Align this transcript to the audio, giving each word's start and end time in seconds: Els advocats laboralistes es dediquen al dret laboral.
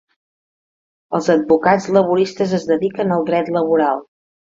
Els 1.19 1.29
advocats 1.35 1.87
laboralistes 1.99 2.59
es 2.61 2.69
dediquen 2.73 3.17
al 3.19 3.31
dret 3.33 3.57
laboral. 3.61 4.07